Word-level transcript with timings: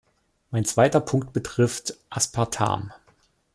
Mein 0.49 0.65
zweiter 0.65 0.99
Punkt 0.99 1.31
betrifft 1.31 1.95
Aspartam. 2.09 2.91